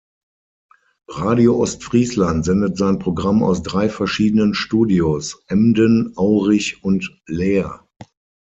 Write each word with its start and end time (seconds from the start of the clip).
Radio 1.09 1.57
Ostfriesland 1.59 2.43
sendet 2.43 2.75
sein 2.75 2.97
Programm 2.97 3.43
aus 3.43 3.61
drei 3.61 3.87
verschiedenen 3.87 4.55
Studios: 4.55 5.43
Emden, 5.45 6.13
Aurich 6.17 6.83
und 6.83 7.21
Leer. 7.27 7.85